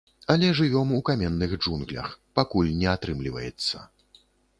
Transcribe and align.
Але 0.35 0.47
жывём 0.59 0.93
у 0.99 1.01
каменных 1.09 1.53
джунглях, 1.65 2.15
пакуль 2.39 2.71
не 2.79 2.87
атрымліваецца. 2.95 3.83